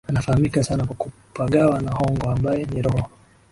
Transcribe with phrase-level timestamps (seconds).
[0.09, 3.09] Anafahamika sana kwa kupagawa na Hongo ambaye ni roho